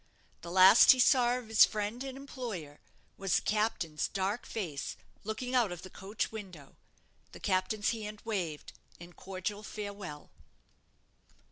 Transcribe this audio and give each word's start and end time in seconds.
The 0.41 0.49
last 0.49 0.93
he 0.93 0.99
saw 0.99 1.37
of 1.37 1.47
his 1.47 1.63
friend 1.63 2.03
and 2.03 2.17
employer 2.17 2.79
was 3.19 3.35
the 3.35 3.43
captain's 3.43 4.07
dark 4.07 4.47
face 4.47 4.97
looking 5.23 5.53
out 5.53 5.71
of 5.71 5.83
the 5.83 5.91
coach 5.91 6.31
window; 6.31 6.75
the 7.33 7.39
captain's 7.39 7.91
hand 7.91 8.19
waved 8.25 8.73
in 8.99 9.13
cordial 9.13 9.61
farewell. 9.61 10.31